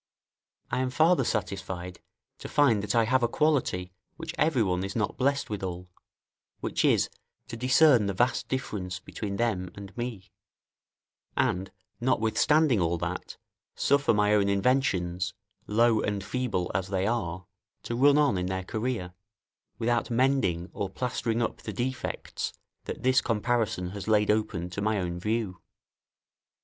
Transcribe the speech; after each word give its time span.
I 0.71 0.79
am 0.79 0.89
farther 0.89 1.23
satisfied 1.23 1.99
to 2.39 2.49
find 2.49 2.81
that 2.81 2.95
I 2.95 3.03
have 3.03 3.21
a 3.21 3.27
quality, 3.27 3.93
which 4.17 4.33
every 4.35 4.63
one 4.63 4.83
is 4.83 4.95
not 4.95 5.15
blessed 5.15 5.51
withal, 5.51 5.91
which 6.59 6.83
is, 6.83 7.07
to 7.49 7.55
discern 7.55 8.07
the 8.07 8.15
vast 8.15 8.47
difference 8.47 8.99
between 8.99 9.35
them 9.35 9.69
and 9.75 9.95
me; 9.95 10.31
and 11.37 11.71
notwithstanding 11.99 12.81
all 12.81 12.97
that, 12.97 13.37
suffer 13.75 14.11
my 14.11 14.33
own 14.33 14.49
inventions, 14.49 15.35
low 15.67 16.01
and 16.01 16.23
feeble 16.23 16.71
as 16.73 16.87
they 16.87 17.05
are, 17.05 17.45
to 17.83 17.95
run 17.95 18.17
on 18.17 18.39
in 18.39 18.47
their 18.47 18.63
career, 18.63 19.13
without 19.77 20.09
mending 20.09 20.71
or 20.73 20.89
plastering 20.89 21.43
up 21.43 21.57
the 21.61 21.73
defects 21.73 22.53
that 22.85 23.03
this 23.03 23.21
comparison 23.21 23.89
has 23.91 24.07
laid 24.07 24.31
open 24.31 24.67
to 24.71 24.81
my 24.81 24.99
own 24.99 25.19
view. 25.19 25.61